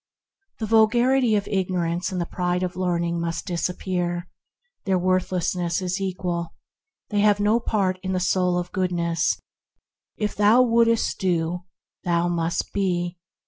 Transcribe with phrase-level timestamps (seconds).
[0.57, 4.27] The vulgarity of ignorance and the pride of learning must disappear.
[4.85, 6.55] Their worth lessness is equal.
[7.11, 9.39] They have no part in the Soul of Goodness.
[10.17, 11.65] If thou wouldst do,
[12.03, 13.19] thou must be.